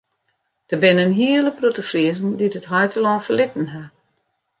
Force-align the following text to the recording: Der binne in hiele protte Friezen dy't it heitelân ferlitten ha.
Der 0.71 0.77
binne 0.81 1.03
in 1.05 1.17
hiele 1.19 1.51
protte 1.57 1.83
Friezen 1.89 2.29
dy't 2.39 2.57
it 2.59 2.69
heitelân 2.73 3.23
ferlitten 3.25 3.67
ha. 3.73 3.83